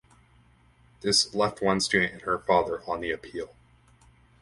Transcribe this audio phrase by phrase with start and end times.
[1.01, 3.55] This left one student and her father on the appeal.